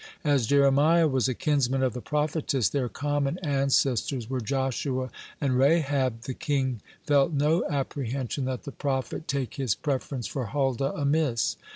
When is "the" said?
1.93-2.01, 6.21-6.33, 8.63-8.71